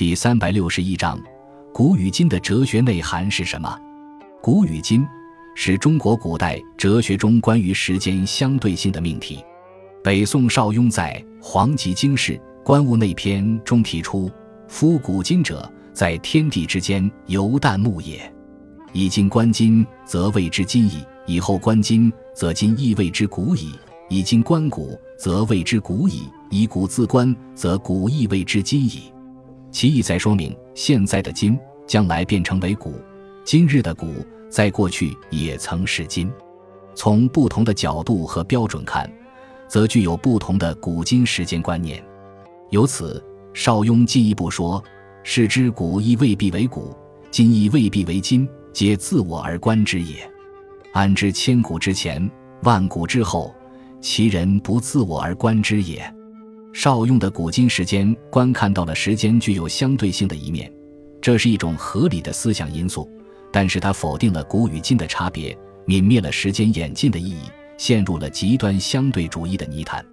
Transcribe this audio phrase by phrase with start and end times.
[0.00, 1.20] 第三百六十一章，
[1.74, 3.78] 古与今的哲学内涵是什么？
[4.40, 5.06] 古与今
[5.54, 9.44] 是中国古代哲学中关于时间相对性的命题。
[10.02, 12.32] 北宋邵雍在《黄极经世·
[12.64, 14.30] 观物内篇》中提出
[14.68, 18.22] ：“夫古今者，在天地之间犹旦暮也。
[18.94, 23.74] 以今观今，则谓之今矣；以后观今，则今亦谓之古矣；
[24.08, 29.12] 以今观古，则谓之古矣；以古自观，则古亦谓之今矣。”
[29.70, 32.90] 其意在说明，现在的今，将来变成为古；
[33.44, 34.12] 今日的古，
[34.48, 36.30] 在过去也曾是今。
[36.94, 39.10] 从不同的角度和标准看，
[39.68, 42.02] 则具有不同的古今时间观念。
[42.70, 43.22] 由此，
[43.54, 44.82] 邵雍进一步说
[45.22, 46.94] ：“是之古亦未必为古，
[47.30, 50.16] 今亦未必为今，皆自我而观之也。
[50.92, 52.28] 安知千古之前，
[52.64, 53.54] 万古之后，
[54.00, 56.02] 其人不自我而观之也？”
[56.72, 60.72] 邵用的古今时间观看到了时间具有相对性的一面，
[61.20, 63.10] 这是一种合理的思想因素，
[63.52, 67.42] 但是他否定了古与今的差别，泯灭了时间演进的意义，
[67.76, 70.04] 陷入了极端相对主义的泥潭。